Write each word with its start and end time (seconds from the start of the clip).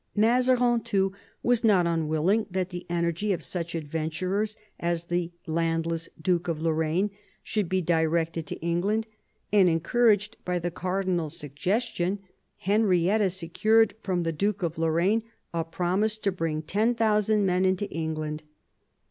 Mazarin, 0.15 0.81
too, 0.81 1.13
was 1.43 1.63
not 1.63 1.85
un 1.85 2.07
wiDing 2.09 2.47
that 2.49 2.69
the 2.71 2.87
energy 2.89 3.33
of 3.33 3.43
such 3.43 3.75
adventurers 3.75 4.57
as 4.79 5.03
the 5.03 5.29
landless 5.45 6.09
Duke 6.19 6.47
of 6.47 6.59
Lorraine 6.59 7.11
should 7.43 7.69
be 7.69 7.83
directed 7.83 8.47
to 8.47 8.59
England; 8.61 9.05
and, 9.53 9.69
encouraged 9.69 10.37
by 10.43 10.57
the 10.57 10.71
Cardinal's 10.71 11.37
suggestion, 11.37 12.17
Henrietta 12.57 13.29
secured 13.29 13.93
from 14.01 14.23
the 14.23 14.33
Duke 14.33 14.63
of 14.63 14.79
Lorraine 14.79 15.21
a 15.53 15.63
promise 15.63 16.17
to 16.17 16.31
bring 16.31 16.63
10,000 16.63 17.45
men 17.45 17.63
into 17.63 17.87
England. 17.91 18.41